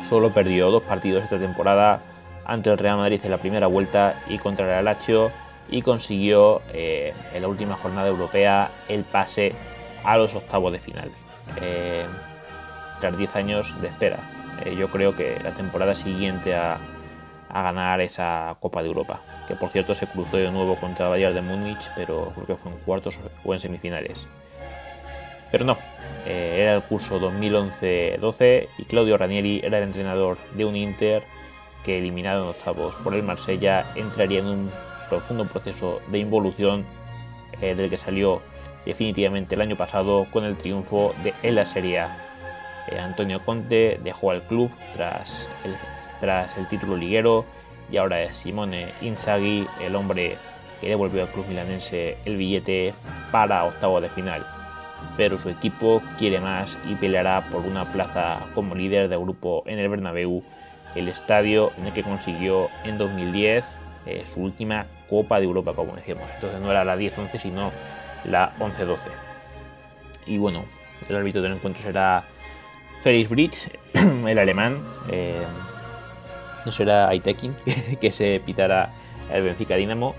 Solo 0.08 0.34
perdió 0.34 0.72
dos 0.72 0.84
partidos 0.84 1.24
esta 1.24 1.40
temporada 1.40 2.02
ante 2.46 2.70
el 2.70 2.78
Real 2.78 2.98
Madrid 2.98 3.22
en 3.24 3.32
la 3.32 3.38
primera 3.38 3.68
vuelta 3.68 4.24
y 4.28 4.38
contra 4.38 4.80
el 4.80 4.86
Lazio 4.86 5.32
y 5.70 5.82
consiguió 5.82 6.62
eh, 6.74 7.14
en 7.34 7.42
la 7.42 7.48
última 7.48 7.76
jornada 7.76 8.08
europea 8.08 8.72
el 8.88 9.04
pase 9.04 9.54
a 10.04 10.18
los 10.18 10.34
octavos 10.36 10.72
de 10.72 10.80
final 10.80 11.12
tras 13.00 13.18
10 13.18 13.36
años 13.36 13.82
de 13.82 13.88
espera. 13.88 14.20
Eh, 14.66 14.76
yo 14.76 14.90
creo 14.90 15.16
que 15.16 15.40
la 15.44 15.54
temporada 15.54 15.94
siguiente 15.96 16.56
a, 16.56 16.80
ganar 17.50 18.02
esa 18.02 18.56
Copa 18.60 18.84
de 18.84 18.90
Europa, 18.90 19.22
que 19.48 19.56
por 19.56 19.70
cierto 19.70 19.96
se 19.96 20.06
cruzó 20.06 20.38
de 20.38 20.52
nuevo 20.52 20.76
contra 20.76 21.08
Bayern 21.08 21.34
de 21.34 21.42
Múnich, 21.42 21.90
pero 21.96 22.32
creo 22.36 22.46
que 22.46 22.56
fue 22.56 22.72
en 22.72 22.78
cuartos 22.80 23.20
o 23.44 23.54
en 23.54 23.60
semifinales. 23.60 24.28
Pero 25.52 25.66
no, 25.66 25.78
eh, 26.26 26.58
era 26.60 26.76
el 26.76 26.84
curso 26.84 27.20
2011-12 27.20 28.68
y 28.78 28.84
Claudio 28.86 29.18
Ranieri 29.18 29.62
era 29.64 29.78
el 29.78 29.86
entrenador 29.86 30.38
de 30.56 30.66
un 30.66 30.76
Inter 30.76 31.24
que 31.84 31.98
eliminado 31.98 32.44
en 32.44 32.50
octavos 32.50 32.96
por 32.98 33.14
el 33.14 33.24
Marsella 33.24 33.86
entraría 33.96 34.40
en 34.40 34.48
un 34.48 34.72
profundo 35.10 35.46
proceso 35.46 36.02
de 36.10 36.20
involución 36.20 36.86
eh, 37.62 37.76
del 37.76 37.90
que 37.90 37.96
salió 37.96 38.42
definitivamente 38.86 39.56
el 39.56 39.62
año 39.62 39.78
pasado 39.78 40.28
con 40.32 40.44
el 40.44 40.58
triunfo 40.58 41.16
de, 41.24 41.34
en 41.44 41.56
la 41.56 41.66
Serie 41.66 42.00
A 42.00 42.18
eh, 42.90 43.00
Antonio 43.00 43.44
Conte 43.46 44.00
dejó 44.04 44.32
al 44.32 44.44
club 44.44 44.70
tras 44.96 45.50
el, 45.64 45.78
tras 46.20 46.58
el 46.58 46.68
título 46.68 46.98
liguero 46.98 47.46
y 47.90 47.98
ahora 47.98 48.22
es 48.22 48.38
Simone 48.38 48.94
Inzaghi 49.00 49.66
el 49.80 49.96
hombre 49.96 50.38
que 50.82 50.90
devolvió 50.90 51.24
al 51.24 51.30
club 51.30 51.46
milanense 51.48 52.18
el 52.26 52.36
billete 52.36 52.94
para 53.32 53.64
octavo 53.64 54.02
de 54.02 54.10
final. 54.10 54.57
Pero 55.16 55.40
su 55.40 55.50
equipo 55.50 56.02
quiere 56.18 56.40
más 56.40 56.78
y 56.88 56.96
peleará 56.96 57.50
por 57.50 57.66
una 57.66 57.92
plaza 57.92 58.46
como 58.54 58.76
líder 58.76 59.10
de 59.10 59.18
grupo 59.18 59.64
en 59.66 59.80
el 59.80 59.90
Bernabéu, 59.90 60.44
el 60.96 61.08
estadio 61.08 61.72
en 61.78 61.88
el 61.88 61.94
que 61.94 62.04
consiguió 62.04 62.70
en 62.84 62.98
2010 62.98 63.66
eh, 64.06 64.26
su 64.26 64.42
última 64.42 64.86
Copa 65.10 65.40
de 65.40 65.46
Europa, 65.46 65.74
como 65.74 65.96
decíamos. 65.96 66.30
Entonces 66.36 66.62
no 66.62 66.72
era 66.72 66.86
la 66.86 66.96
10-11, 66.96 67.38
sino 67.38 67.72
la 68.24 68.56
11-12. 68.58 68.98
Y 70.26 70.38
bueno, 70.38 70.64
el 71.10 71.16
árbitro 71.16 71.42
del 71.42 71.54
encuentro 71.54 71.82
será 71.82 72.24
Felix 73.02 73.30
Bridge, 73.30 73.72
el 74.28 74.38
alemán, 74.38 74.84
eh, 75.10 75.42
no 76.66 76.72
será 76.72 77.10
Aitekin 77.10 77.56
que 78.02 78.12
se 78.12 78.42
pitara 78.46 78.92
el 79.32 79.44
Benfica 79.44 79.76
Dinamo. 79.76 80.16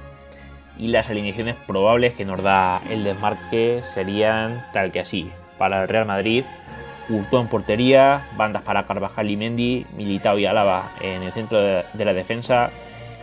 Y 0.79 0.89
las 0.89 1.11
alineaciones 1.11 1.57
probables 1.67 2.15
que 2.15 2.25
nos 2.25 2.43
da 2.43 2.81
el 2.89 3.05
desmarque 3.05 3.81
serían 3.83 4.65
tal 4.73 4.93
que 4.93 5.01
así. 5.01 5.31
Para 5.59 5.83
el 5.83 5.89
Real 5.89 6.07
Madrid, 6.07 6.45
Hurtó 7.11 7.41
en 7.41 7.49
portería, 7.49 8.27
bandas 8.37 8.63
para 8.63 8.85
Carvajal 8.85 9.31
y 9.31 9.37
Mendy, 9.39 9.87
Militao 9.97 10.39
y 10.39 10.45
Álava 10.45 10.93
en 11.01 11.23
el 11.23 11.33
centro 11.33 11.59
de, 11.59 12.05
la 12.05 12.13
defensa, 12.13 12.71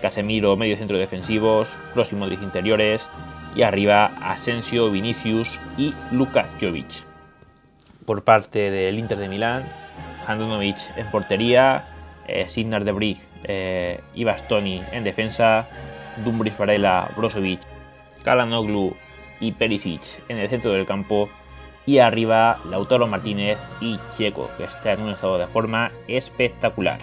Casemiro 0.01 0.57
medio 0.57 0.75
centro 0.75 0.97
defensivos, 0.97 1.77
Kroos 1.93 2.12
y 2.12 2.15
Modric 2.15 2.41
interiores 2.41 3.09
y 3.55 3.62
arriba 3.62 4.12
Asensio, 4.21 4.89
Vinicius 4.89 5.59
y 5.77 5.93
Luka 6.12 6.50
Jovic. 6.59 7.05
Por 8.07 8.24
parte 8.24 8.71
del 8.71 8.97
Inter 8.97 9.19
de 9.19 9.29
Milán, 9.29 9.65
Handanovic 10.27 10.77
en 10.97 11.12
portería, 11.12 11.85
eh, 12.27 12.47
Signar 12.47 12.85
de 12.85 12.91
Brig 12.91 13.19
eh, 13.43 14.01
y 14.15 14.24
Bastoni 14.24 14.81
en 14.93 15.03
defensa, 15.03 15.67
Dumbriz 16.24 16.57
Varela, 16.57 17.12
Brozovic, 17.15 17.62
Kalanoglu 18.24 18.95
y 19.39 19.51
Perisic 19.51 20.22
en 20.29 20.38
el 20.38 20.50
centro 20.50 20.72
del 20.72 20.86
campo. 20.86 21.29
Y 21.86 22.00
arriba 22.00 22.60
Lautaro 22.65 23.05
Martínez 23.05 23.60
y 23.79 24.00
Checo, 24.10 24.50
que 24.57 24.63
está 24.63 24.93
en 24.93 25.01
un 25.01 25.12
estado 25.12 25.38
de 25.38 25.48
forma 25.48 25.91
espectacular. 26.07 27.00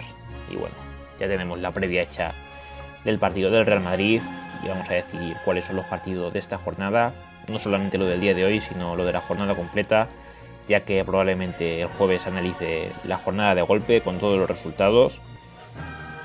Y 0.51 0.55
bueno, 0.55 0.75
ya 1.19 1.27
tenemos 1.27 1.59
la 1.59 1.71
previa 1.71 2.01
hecha 2.01 2.33
del 3.05 3.17
partido 3.17 3.49
del 3.49 3.65
Real 3.65 3.81
Madrid. 3.81 4.21
Y 4.63 4.67
vamos 4.67 4.89
a 4.89 4.93
decidir 4.93 5.37
cuáles 5.45 5.65
son 5.65 5.77
los 5.77 5.85
partidos 5.85 6.33
de 6.33 6.39
esta 6.39 6.57
jornada, 6.57 7.13
no 7.49 7.59
solamente 7.59 7.97
lo 7.97 8.05
del 8.05 8.21
día 8.21 8.33
de 8.33 8.45
hoy, 8.45 8.61
sino 8.61 8.95
lo 8.95 9.05
de 9.05 9.13
la 9.13 9.21
jornada 9.21 9.55
completa, 9.55 10.07
ya 10.67 10.81
que 10.81 11.03
probablemente 11.03 11.81
el 11.81 11.87
jueves 11.87 12.27
analice 12.27 12.91
la 13.03 13.17
jornada 13.17 13.55
de 13.55 13.61
golpe 13.61 14.01
con 14.01 14.19
todos 14.19 14.37
los 14.37 14.49
resultados. 14.49 15.21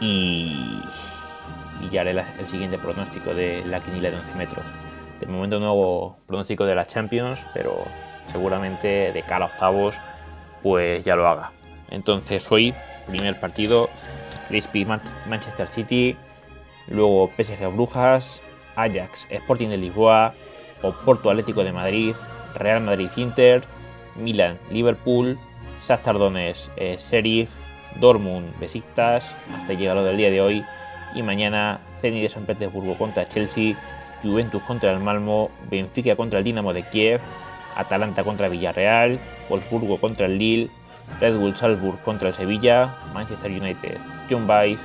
Y, 0.01 0.81
ya 1.91 2.03
haré 2.03 2.11
el 2.11 2.49
siguiente 2.49 2.79
pronóstico 2.79 3.35
de 3.35 3.65
la 3.65 3.81
quinila 3.81 4.11
de 4.11 4.17
11 4.17 4.35
metros. 4.35 4.65
De 5.21 5.27
momento 5.27 5.59
no 5.59 5.67
hago 5.67 6.17
pronóstico 6.27 6.65
de 6.65 6.75
la 6.75 6.87
Champions, 6.87 7.45
pero 7.55 7.85
seguramente 8.27 9.13
de 9.13 9.23
cara 9.23 9.47
a 9.47 9.49
octavos 9.49 9.95
pues 10.63 11.05
ya 11.05 11.17
lo 11.17 11.29
haga. 11.29 11.53
Entonces 11.91 12.51
hoy, 12.51 12.75
primer 13.07 13.39
partido, 13.41 13.89
Crispy 14.49 14.85
Manchester 14.85 15.69
City, 15.69 16.17
luego 16.89 17.31
PSG 17.37 17.67
Brujas, 17.73 18.43
Ajax 18.77 19.27
Sporting 19.31 19.69
de 19.69 19.79
Lisboa, 19.79 20.35
Oporto 20.83 21.31
Atlético 21.31 21.65
de 21.65 21.73
Madrid, 21.73 22.15
Real 22.55 22.83
Madrid 22.83 23.11
Inter, 23.17 23.65
Milan 24.17 24.59
Liverpool, 24.71 25.39
Shakhtar 25.79 26.19
Donetsk 26.19 26.71
eh, 26.77 26.99
Serif, 26.99 27.51
Dortmund 27.97 28.59
Besiktas, 28.59 29.35
hasta 29.57 29.73
llegar 29.73 29.97
lo 29.97 30.05
del 30.05 30.17
día 30.17 30.31
de 30.31 30.41
hoy, 30.41 30.65
y 31.19 31.23
mañana 31.23 31.81
Zenit 32.01 32.23
de 32.23 32.29
San 32.29 32.47
Petersburgo 32.47 32.97
contra 32.97 33.27
Chelsea, 33.27 33.77
Juventus 34.23 34.63
contra 34.63 34.93
el 34.93 35.01
Malmo, 35.01 35.51
Benfica 35.71 36.17
contra 36.17 36.39
el 36.39 36.45
Dinamo 36.45 36.73
de 36.73 36.83
Kiev, 36.85 37.21
Atalanta 37.77 38.25
contra 38.25 38.49
Villarreal, 38.49 39.19
Wolfsburgo 39.49 40.01
contra 40.01 40.27
el 40.27 40.39
Lille, 40.39 40.71
Red 41.21 41.37
Bull 41.37 41.55
Salzburg 41.55 42.01
contra 42.03 42.29
el 42.29 42.35
Sevilla, 42.35 42.97
Manchester 43.13 43.51
United, 43.51 43.99
John 44.31 44.47
Vice 44.47 44.83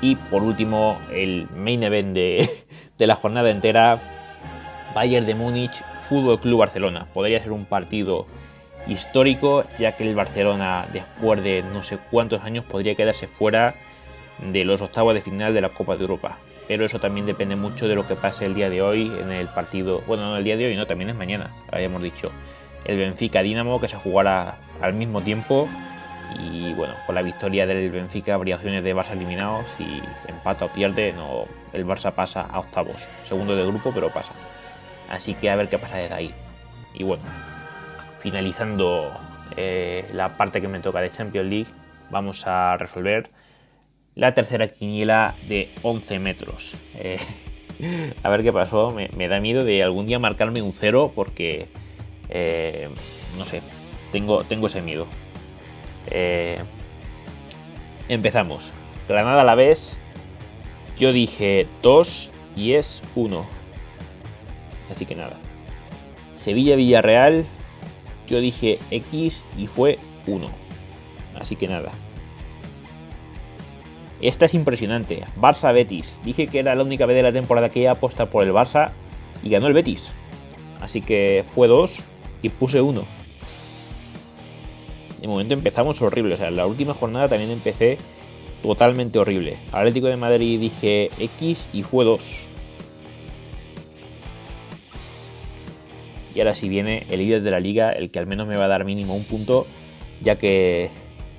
y 0.00 0.16
por 0.16 0.42
último 0.42 0.98
el 1.12 1.48
main 1.54 1.82
event 1.82 2.14
de, 2.14 2.48
de 2.98 3.06
la 3.06 3.14
jornada 3.14 3.50
entera, 3.50 4.00
Bayern 4.94 5.26
de 5.26 5.34
Múnich, 5.34 5.82
Fútbol 6.08 6.40
Club 6.40 6.60
Barcelona. 6.60 7.06
Podría 7.12 7.40
ser 7.42 7.52
un 7.52 7.64
partido 7.64 8.26
histórico, 8.86 9.64
ya 9.78 9.96
que 9.96 10.08
el 10.08 10.14
Barcelona, 10.14 10.86
después 10.92 11.42
de 11.42 11.62
no 11.72 11.82
sé 11.82 11.98
cuántos 12.10 12.42
años, 12.42 12.64
podría 12.64 12.94
quedarse 12.94 13.26
fuera 13.26 13.74
de 14.38 14.64
los 14.64 14.82
octavos 14.82 15.14
de 15.14 15.20
final 15.20 15.54
de 15.54 15.60
la 15.60 15.70
Copa 15.70 15.96
de 15.96 16.02
Europa 16.02 16.38
pero 16.68 16.84
eso 16.84 16.98
también 16.98 17.26
depende 17.26 17.56
mucho 17.56 17.86
de 17.86 17.94
lo 17.94 18.06
que 18.06 18.16
pase 18.16 18.44
el 18.44 18.54
día 18.54 18.68
de 18.68 18.82
hoy 18.82 19.06
en 19.20 19.30
el 19.30 19.48
partido. 19.48 20.02
Bueno, 20.06 20.26
no 20.26 20.36
el 20.36 20.44
día 20.44 20.56
de 20.56 20.66
hoy, 20.66 20.76
no, 20.76 20.86
también 20.86 21.10
es 21.10 21.16
mañana, 21.16 21.50
habíamos 21.70 22.02
dicho. 22.02 22.32
El 22.84 22.98
Benfica 22.98 23.42
Dinamo 23.42 23.80
que 23.80 23.88
se 23.88 23.96
jugará 23.96 24.56
al 24.80 24.94
mismo 24.94 25.22
tiempo. 25.22 25.68
Y 26.40 26.72
bueno, 26.74 26.94
con 27.06 27.14
la 27.14 27.22
victoria 27.22 27.66
del 27.66 27.90
Benfica 27.90 28.34
habría 28.34 28.56
opciones 28.56 28.82
de 28.82 28.94
Barça 28.94 29.12
eliminados. 29.12 29.66
Si 29.76 30.02
empata 30.26 30.64
o 30.64 30.72
pierde, 30.72 31.12
no, 31.12 31.46
el 31.72 31.86
Barça 31.86 32.12
pasa 32.12 32.42
a 32.42 32.58
octavos. 32.58 33.08
Segundo 33.24 33.54
de 33.54 33.64
grupo, 33.64 33.92
pero 33.94 34.12
pasa. 34.12 34.32
Así 35.08 35.34
que 35.34 35.50
a 35.50 35.56
ver 35.56 35.68
qué 35.68 35.78
pasa 35.78 35.98
desde 35.98 36.14
ahí. 36.14 36.34
Y 36.94 37.04
bueno, 37.04 37.22
finalizando 38.18 39.12
eh, 39.56 40.04
la 40.12 40.36
parte 40.36 40.60
que 40.60 40.68
me 40.68 40.80
toca 40.80 41.00
de 41.00 41.10
Champions 41.10 41.48
League, 41.48 41.70
vamos 42.10 42.44
a 42.46 42.76
resolver 42.76 43.30
la 44.16 44.34
tercera 44.34 44.66
quiniela 44.66 45.36
de 45.46 45.70
11 45.82 46.18
metros. 46.18 46.76
Eh, 46.94 47.18
a 48.22 48.28
ver 48.30 48.42
qué 48.42 48.52
pasó. 48.52 48.90
Me, 48.90 49.28
da 49.28 49.40
miedo 49.40 49.62
de 49.62 49.84
algún 49.84 50.06
día 50.06 50.18
marcarme 50.18 50.62
un 50.62 50.72
cero 50.72 51.12
porque, 51.14 51.68
eh, 52.30 52.88
no 53.38 53.44
sé, 53.44 53.62
tengo, 54.10 54.42
tengo 54.42 54.66
ese 54.66 54.80
miedo. 54.80 55.06
Eh, 56.10 56.58
empezamos. 58.08 58.72
Granada 59.06 59.42
a 59.42 59.44
la 59.44 59.54
vez. 59.54 59.98
Yo 60.98 61.12
dije 61.12 61.68
2 61.82 62.32
y 62.56 62.72
es 62.72 63.02
1. 63.14 63.46
Así 64.90 65.04
que 65.04 65.14
nada. 65.14 65.36
Sevilla-Villarreal. 66.34 67.44
Yo 68.26 68.40
dije 68.40 68.78
X 68.90 69.44
y 69.58 69.66
fue 69.66 69.98
1. 70.26 70.50
Así 71.38 71.54
que 71.54 71.68
nada. 71.68 71.92
Esta 74.20 74.46
es 74.46 74.54
impresionante. 74.54 75.24
Barça 75.36 75.72
Betis. 75.72 76.18
Dije 76.24 76.46
que 76.46 76.60
era 76.60 76.74
la 76.74 76.82
única 76.82 77.06
vez 77.06 77.16
de 77.16 77.22
la 77.22 77.32
temporada 77.32 77.68
que 77.68 77.80
iba 77.80 77.92
a 77.92 77.96
por 77.96 78.42
el 78.42 78.52
Barça 78.52 78.92
y 79.42 79.50
ganó 79.50 79.66
el 79.66 79.74
Betis. 79.74 80.12
Así 80.80 81.02
que 81.02 81.44
fue 81.54 81.68
2 81.68 82.02
y 82.42 82.48
puse 82.48 82.80
1. 82.80 83.04
De 85.20 85.28
momento 85.28 85.54
empezamos 85.54 86.00
horrible. 86.02 86.34
O 86.34 86.36
sea, 86.36 86.50
la 86.50 86.66
última 86.66 86.94
jornada 86.94 87.28
también 87.28 87.50
empecé 87.50 87.98
totalmente 88.62 89.18
horrible. 89.18 89.58
Atlético 89.72 90.06
de 90.06 90.16
Madrid 90.16 90.60
dije 90.60 91.10
X 91.18 91.68
y 91.72 91.82
fue 91.82 92.04
2. 92.04 92.50
Y 96.34 96.40
ahora 96.40 96.54
sí 96.54 96.68
viene 96.68 97.06
el 97.08 97.20
líder 97.20 97.42
de 97.42 97.50
la 97.50 97.60
liga, 97.60 97.92
el 97.92 98.10
que 98.10 98.18
al 98.18 98.26
menos 98.26 98.46
me 98.46 98.56
va 98.56 98.64
a 98.66 98.68
dar 98.68 98.84
mínimo 98.84 99.14
un 99.14 99.24
punto, 99.24 99.66
ya 100.22 100.36
que 100.36 100.90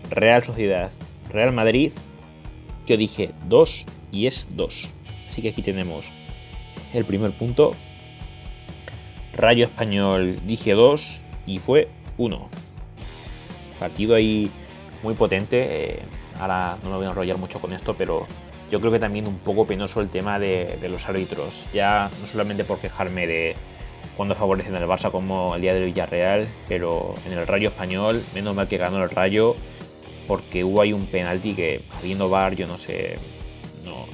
Real 0.10 0.44
Sociedad, 0.44 0.92
Real 1.30 1.54
Madrid 1.54 1.92
yo 2.88 2.98
dije 2.98 3.32
2 3.48 3.86
y 4.12 4.26
es 4.26 4.48
2. 4.56 4.94
Así 5.28 5.42
que 5.42 5.50
aquí 5.50 5.62
tenemos 5.62 6.12
el 6.94 7.06
primer 7.06 7.34
punto. 7.34 7.74
Rayo 9.34 9.66
Español 9.66 10.40
dije 10.48 10.72
2 10.74 11.22
y 11.46 11.60
fue 11.60 11.90
1. 12.18 12.50
Partido 13.80 14.16
ahí 14.16 14.50
muy 15.04 15.14
potente. 15.14 15.68
Eh, 15.70 16.00
ahora 16.40 16.78
no 16.84 16.90
me 16.90 16.96
voy 16.96 17.06
a 17.06 17.10
enrollar 17.10 17.38
mucho 17.38 17.60
con 17.60 17.74
esto, 17.74 17.94
pero 17.96 18.26
yo 18.72 18.80
creo 18.80 18.92
que 18.92 19.00
también 19.00 19.28
un 19.28 19.38
poco 19.40 19.68
penoso 19.68 20.02
el 20.02 20.10
tema 20.10 20.40
de, 20.40 20.80
los 20.90 21.08
árbitros. 21.08 21.66
Ya 21.74 22.10
no 22.20 22.26
solamente 22.28 22.64
por 22.64 22.80
quejarme 22.80 23.28
de 23.28 23.56
cuando 24.16 24.34
favorecen 24.34 24.76
al 24.76 24.88
Barça 24.88 25.12
como 25.12 25.56
el 25.56 25.62
día 25.62 25.74
del 25.76 25.86
Villarreal, 25.86 26.48
pero 26.68 27.14
en 27.26 27.34
el 27.34 27.46
Rayo 27.46 27.70
Español, 27.70 28.24
menos 28.34 28.56
mal 28.56 28.68
que 28.68 28.78
ganó 28.78 29.04
el 29.04 29.10
Rayo 29.10 29.56
porque 30.28 30.64
hubo 30.64 30.82
ahí 30.82 30.94
un 30.94 31.06
penalti 31.06 31.54
que, 31.54 31.82
habiendo 31.98 32.30
bar, 32.30 32.56
yo 32.56 32.68
no 32.68 32.78
sé. 32.78 33.18
No. 33.86 34.06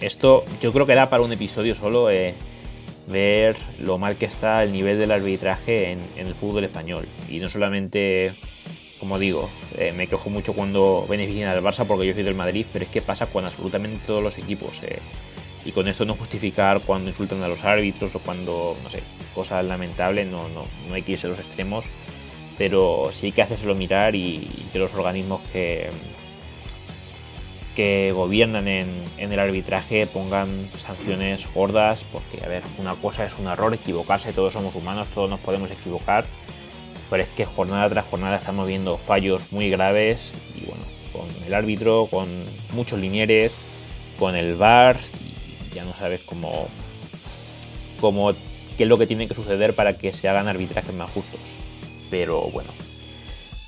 Esto 0.00 0.44
yo 0.60 0.72
creo 0.72 0.86
que 0.86 0.94
da 0.94 1.10
para 1.10 1.22
un 1.22 1.32
episodio 1.32 1.74
solo 1.74 2.10
eh, 2.10 2.34
ver 3.06 3.56
lo 3.78 3.98
mal 3.98 4.16
que 4.16 4.26
está 4.26 4.62
el 4.62 4.72
nivel 4.72 4.98
del 4.98 5.10
arbitraje 5.10 5.92
en, 5.92 6.00
el 6.16 6.34
fútbol 6.34 6.64
español. 6.64 7.06
Y 7.28 7.38
no 7.38 7.48
solamente, 7.48 8.34
como 8.98 9.18
digo, 9.18 9.50
eh, 9.76 9.92
me 9.92 10.06
quejo 10.06 10.30
mucho 10.30 10.54
cuando 10.54 11.06
benefician 11.08 11.50
al 11.50 11.62
Barça 11.62 11.86
porque 11.86 12.06
yo 12.06 12.14
soy 12.14 12.22
del 12.22 12.34
Madrid, 12.34 12.66
pero 12.72 12.84
es 12.84 12.90
que 12.90 13.02
pasa 13.02 13.26
con 13.26 13.44
absolutamente 13.44 13.98
todos 14.06 14.22
los 14.22 14.38
equipos. 14.38 14.80
Eh. 14.82 15.00
y 15.64 15.72
con 15.72 15.86
esto 15.88 16.06
no 16.06 16.14
justificar 16.14 16.80
cuando 16.80 17.10
insultan 17.10 17.42
a 17.42 17.48
los 17.48 17.64
árbitros 17.64 18.14
o 18.14 18.20
cuando, 18.20 18.76
no 18.82 18.88
sé, 18.88 19.02
cosas 19.34 19.64
lamentables, 19.64 20.26
no, 20.26 20.48
no, 20.48 20.64
no 20.88 20.94
hay 20.94 21.02
que 21.02 21.12
irse 21.12 21.26
a 21.26 21.30
los 21.30 21.38
extremos 21.38 21.84
pero 22.58 23.10
sí 23.12 23.30
que 23.30 23.42
hacérselo 23.42 23.74
mirar 23.76 24.16
y, 24.16 24.66
que 24.72 24.80
los 24.80 24.92
organismos 24.92 25.40
que, 25.52 25.90
que 27.76 28.10
gobiernan 28.12 28.66
en, 28.66 29.04
el 29.16 29.38
arbitraje 29.38 30.08
pongan 30.08 30.68
sanciones 30.76 31.48
gordas, 31.54 32.04
porque, 32.10 32.44
a 32.44 32.48
ver, 32.48 32.64
una 32.78 32.96
cosa 32.96 33.24
es 33.24 33.38
un 33.38 33.46
error, 33.46 33.72
equivocarse, 33.72 34.32
todos 34.32 34.52
somos 34.52 34.74
humanos, 34.74 35.06
todos 35.14 35.30
nos 35.30 35.38
podemos 35.38 35.70
equivocar, 35.70 36.26
pero 37.08 37.22
es 37.22 37.28
que 37.30 37.44
jornada 37.44 37.88
tras 37.88 38.06
jornada 38.06 38.36
estamos 38.36 38.66
viendo 38.66 38.98
fallos 38.98 39.52
muy 39.52 39.70
graves 39.70 40.32
y 40.56 40.66
bueno, 40.66 40.82
con 41.12 41.44
el 41.46 41.54
árbitro, 41.54 42.08
con 42.10 42.28
muchos 42.72 42.98
linieres, 42.98 43.52
con 44.18 44.34
el 44.34 44.56
VAR, 44.56 44.98
y 45.20 45.74
ya 45.74 45.84
no 45.84 45.94
sabes 45.94 46.20
cómo, 46.22 46.66
cómo 48.00 48.32
qué 48.76 48.82
es 48.82 48.88
lo 48.88 48.98
que 48.98 49.06
tiene 49.06 49.28
que 49.28 49.34
suceder 49.34 49.74
para 49.74 49.96
que 49.96 50.12
se 50.12 50.28
hagan 50.28 50.48
arbitrajes 50.48 50.92
más 50.92 51.10
justos 51.12 51.40
pero 52.10 52.50
bueno. 52.50 52.70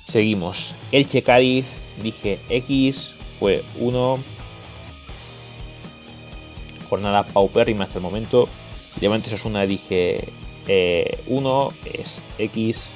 Seguimos. 0.07 0.75
Elche 0.91 1.23
Cádiz, 1.23 1.77
dije 2.01 2.39
X, 2.49 3.15
fue 3.39 3.63
1. 3.79 4.19
Jornada 6.89 7.23
paupérrima 7.23 7.85
hasta 7.85 7.99
el 7.99 8.03
momento. 8.03 8.49
Levante 8.99 9.29
una 9.45 9.65
dije 9.65 10.33
1, 11.27 11.73
eh, 11.85 11.99
es 11.99 12.21
X. 12.37 12.87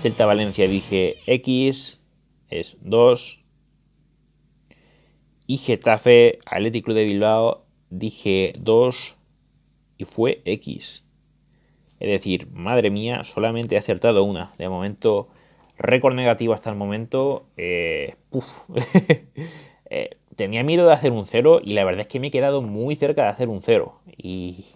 Celta 0.00 0.26
Valencia 0.26 0.66
dije 0.68 1.16
X, 1.26 2.00
es 2.48 2.76
2. 2.80 3.40
Y 5.46 5.58
Getafe 5.58 6.38
Atlético 6.46 6.94
de 6.94 7.04
Bilbao 7.04 7.64
dije 7.90 8.52
2 8.58 9.16
y 9.98 10.04
fue 10.04 10.42
X. 10.44 11.05
Es 11.98 12.08
decir, 12.08 12.48
madre 12.52 12.90
mía, 12.90 13.24
solamente 13.24 13.74
he 13.74 13.78
acertado 13.78 14.24
una. 14.24 14.52
De 14.58 14.68
momento, 14.68 15.28
récord 15.78 16.14
negativo 16.14 16.52
hasta 16.52 16.70
el 16.70 16.76
momento. 16.76 17.46
Eh, 17.56 18.14
eh, 19.90 20.10
tenía 20.36 20.62
miedo 20.62 20.86
de 20.86 20.92
hacer 20.92 21.12
un 21.12 21.26
0 21.26 21.60
y 21.64 21.72
la 21.74 21.84
verdad 21.84 22.02
es 22.02 22.06
que 22.06 22.20
me 22.20 22.28
he 22.28 22.30
quedado 22.30 22.62
muy 22.62 22.96
cerca 22.96 23.22
de 23.22 23.28
hacer 23.28 23.48
un 23.48 23.62
0. 23.62 23.98
Y 24.16 24.66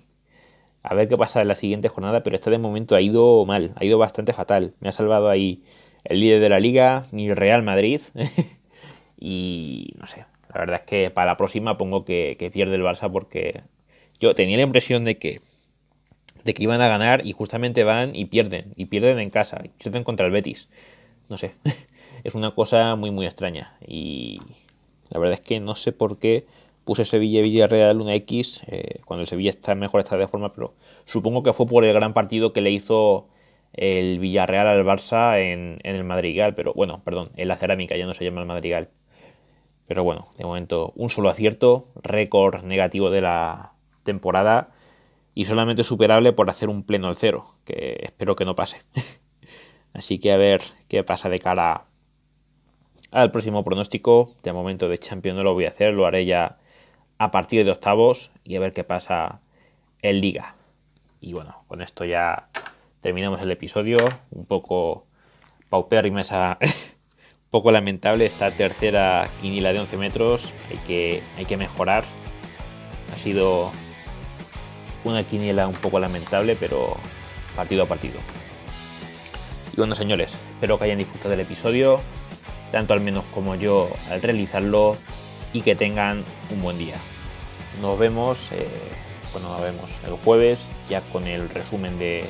a 0.83 0.95
ver 0.95 1.09
qué 1.09 1.17
pasa 1.17 1.43
en 1.43 1.49
la 1.49 1.55
siguiente 1.55 1.89
jornada, 1.89 2.23
pero 2.23 2.37
esta 2.37 2.51
de 2.51 2.59
momento 2.59 2.95
ha 2.97 3.01
ido 3.01 3.45
mal, 3.45 3.73
ha 3.77 3.85
ido 3.85 3.99
bastante 3.99 4.33
fatal. 4.33 4.75
Me 4.81 4.89
ha 4.89 4.93
salvado 4.93 5.29
ahí 5.29 5.63
el 6.05 6.21
líder 6.21 6.41
de 6.41 6.49
la 6.49 6.61
liga, 6.61 7.05
mi 7.13 7.33
Real 7.35 7.63
Madrid. 7.63 8.01
y 9.21 9.93
no 9.99 10.07
sé, 10.07 10.25
la 10.53 10.61
verdad 10.61 10.77
es 10.77 10.87
que 10.87 11.11
para 11.11 11.33
la 11.33 11.37
próxima 11.37 11.77
pongo 11.77 12.05
que, 12.05 12.37
que 12.39 12.51
pierde 12.51 12.77
el 12.77 12.83
Barça 12.83 13.11
porque 13.13 13.63
yo 14.19 14.35
tenía 14.35 14.57
la 14.57 14.63
impresión 14.63 15.05
de 15.05 15.19
que 15.19 15.41
de 16.45 16.55
que 16.55 16.63
iban 16.63 16.81
a 16.81 16.89
ganar 16.89 17.27
y 17.27 17.33
justamente 17.33 17.85
van 17.85 18.15
y 18.15 18.27
pierden, 18.27 18.73
y 18.77 18.87
pierden 18.87 19.19
en 19.19 19.31
casa, 19.31 19.61
y 19.65 19.69
pierden 19.69 20.05
contra 20.05 20.27
el 20.27 20.33
Betis. 20.33 20.69
No 21.29 21.37
sé, 21.37 21.55
es 22.25 22.35
una 22.35 22.53
cosa 22.53 22.97
muy 22.97 23.11
muy 23.11 23.27
extraña 23.27 23.77
y 23.87 24.41
la 25.11 25.19
verdad 25.19 25.35
es 25.35 25.47
que 25.47 25.61
no 25.61 25.75
sé 25.75 25.93
por 25.93 26.19
qué 26.19 26.47
puse 26.85 27.05
Sevilla 27.05 27.43
Villarreal 27.43 28.01
una 28.01 28.15
X 28.15 28.63
eh, 28.67 29.01
cuando 29.05 29.23
el 29.23 29.27
Sevilla 29.27 29.51
está 29.51 29.75
mejor 29.75 30.01
está 30.01 30.17
de 30.17 30.29
forma, 30.29 30.53
pero 30.53 30.75
supongo 31.05 31.43
que 31.43 31.53
fue 31.53 31.67
por 31.67 31.85
el 31.85 31.93
gran 31.93 32.15
partido 32.15 32.53
que 32.53 32.61
le 32.61 32.71
hizo 32.71 33.29
el 33.73 34.19
Villarreal 34.19 34.67
al 34.67 34.85
Barça 34.85 35.39
en, 35.39 35.77
en 35.83 35.97
el 35.97 36.05
Madrigal, 36.05 36.55
pero 36.55 36.73
bueno, 36.75 37.03
perdón, 37.05 37.31
en 37.37 37.49
la 37.49 37.57
cerámica 37.57 37.97
ya 37.97 38.07
no 38.07 38.15
se 38.15 38.25
llama 38.25 38.41
el 38.41 38.47
Madrigal. 38.47 38.89
Pero 39.87 40.05
bueno, 40.05 40.29
de 40.39 40.45
momento 40.45 40.93
un 40.95 41.11
solo 41.11 41.29
acierto, 41.29 41.89
récord 42.03 42.63
negativo 42.63 43.11
de 43.11 43.21
la 43.21 43.73
temporada 44.05 44.71
y 45.35 45.45
solamente 45.45 45.83
superable 45.83 46.33
por 46.33 46.51
hacer 46.51 46.69
un 46.69 46.83
pleno 46.83 47.09
al 47.09 47.17
cero, 47.17 47.55
que 47.65 47.99
espero 48.03 48.37
que 48.37 48.45
no 48.45 48.55
pase. 48.55 48.83
Así 49.93 50.19
que 50.19 50.33
a 50.33 50.37
ver 50.37 50.63
qué 50.89 51.03
pasa 51.03 51.29
de 51.29 51.39
cara 51.39 51.87
al 53.11 53.31
próximo 53.31 53.65
pronóstico. 53.65 54.35
De 54.43 54.53
momento 54.53 54.89
de 54.89 54.99
Champions 54.99 55.37
no 55.37 55.45
lo 55.45 55.55
voy 55.55 55.65
a 55.65 55.69
hacer, 55.69 55.93
lo 55.93 56.07
haré 56.07 56.25
ya 56.25 56.59
a 57.19 57.31
partir 57.31 57.65
de 57.65 57.71
octavos 57.71 58.31
y 58.45 58.57
a 58.57 58.61
ver 58.61 58.73
qué 58.73 58.85
pasa 58.85 59.41
en 60.03 60.21
liga. 60.21 60.57
Y 61.21 61.33
bueno, 61.33 61.57
con 61.69 61.83
esto 61.83 62.05
ya 62.05 62.49
terminamos 63.01 63.41
el 63.43 63.51
episodio. 63.51 63.97
Un 64.31 64.47
poco 64.47 65.07
paupérrima 65.69 66.23
esa... 66.23 66.59
un 66.61 67.51
poco 67.51 67.73
lamentable 67.73 68.27
esta 68.27 68.51
tercera 68.53 69.29
quinila 69.41 69.73
de 69.73 69.81
11 69.81 69.97
metros. 69.97 70.53
Hay 70.71 70.79
que, 70.87 71.23
hay 71.37 71.45
que 71.45 71.57
mejorar. 71.57 72.05
Ha 73.13 73.19
sido 73.19 73.73
una 75.05 75.25
quiniela 75.25 75.67
un 75.67 75.75
poco 75.75 75.99
lamentable, 75.99 76.57
pero 76.59 76.97
partido 77.57 77.85
a 77.85 77.87
partido. 77.87 78.19
Y 79.73 79.77
bueno, 79.77 79.95
señores, 79.95 80.37
espero 80.55 80.79
que 80.79 80.85
hayan 80.85 80.99
disfrutado 80.99 81.31
del 81.31 81.41
episodio, 81.41 82.01
tanto 82.73 82.93
al 82.95 83.01
menos 83.01 83.25
como 83.27 83.55
yo 83.55 83.89
al 84.11 84.21
realizarlo, 84.23 84.97
y 85.53 85.63
que 85.63 85.75
tengan 85.75 86.25
un 86.51 86.63
buen 86.63 86.79
día. 86.79 86.97
Nos 87.81 87.99
vemos, 87.99 88.51
eh, 88.53 88.67
nos 89.41 89.61
vemos 89.61 89.91
el 90.07 90.15
jueves, 90.25 90.69
ya 90.89 91.01
con 91.01 91.27
el 91.27 91.49
resumen 91.49 91.99
de, 91.99 92.25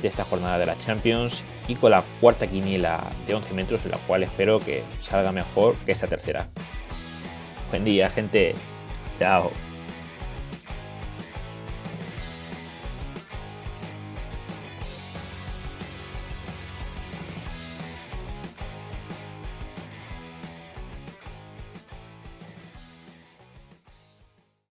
de 0.00 0.08
esta 0.08 0.24
jornada 0.24 0.58
de 0.58 0.66
la 0.66 0.78
Champions 0.78 1.44
y 1.68 1.76
con 1.76 1.92
la 1.92 2.02
cuarta 2.20 2.46
quiniela 2.46 3.10
de 3.26 3.34
11 3.34 3.54
metros, 3.54 3.84
en 3.84 3.92
la 3.92 3.98
cual 3.98 4.22
espero 4.22 4.60
que 4.60 4.82
salga 5.00 5.32
mejor 5.32 5.76
que 5.86 5.92
esta 5.92 6.06
tercera. 6.06 6.48
Buen 7.70 7.84
día, 7.84 8.10
gente. 8.10 8.54
Chao. 9.18 9.50